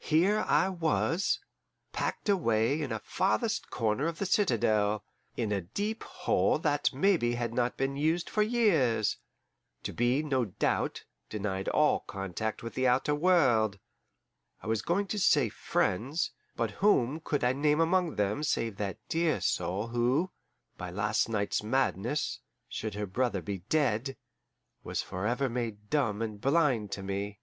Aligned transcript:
Here 0.00 0.40
I 0.48 0.68
was, 0.70 1.38
packed 1.92 2.28
away 2.28 2.82
in 2.82 2.90
a 2.90 2.98
farthest 2.98 3.70
corner 3.70 4.08
of 4.08 4.18
the 4.18 4.26
citadel, 4.26 5.04
in 5.36 5.52
a 5.52 5.60
deep 5.60 6.02
hole 6.02 6.58
that 6.58 6.92
maybe 6.92 7.34
had 7.36 7.54
not 7.54 7.76
been 7.76 7.94
used 7.94 8.28
for 8.28 8.42
years, 8.42 9.18
to 9.84 9.92
be, 9.92 10.20
no 10.20 10.46
doubt, 10.46 11.04
denied 11.30 11.68
all 11.68 12.00
contact 12.00 12.60
with 12.60 12.74
the 12.74 12.88
outer 12.88 13.14
world 13.14 13.78
I 14.64 14.66
was 14.66 14.82
going 14.82 15.06
to 15.14 15.18
say 15.20 15.48
FRIENDS, 15.48 16.32
but 16.56 16.72
whom 16.82 17.20
could 17.20 17.44
I 17.44 17.52
name 17.52 17.80
among 17.80 18.16
them 18.16 18.42
save 18.42 18.78
that 18.78 18.98
dear 19.08 19.40
soul 19.40 19.86
who, 19.86 20.32
by 20.76 20.90
last 20.90 21.28
night's 21.28 21.62
madness, 21.62 22.40
should 22.68 22.94
her 22.94 23.06
brother 23.06 23.40
be 23.42 23.58
dead, 23.68 24.16
was 24.82 25.02
forever 25.02 25.48
made 25.48 25.88
dumb 25.88 26.20
and 26.20 26.40
blind 26.40 26.90
to 26.90 27.02
me? 27.04 27.38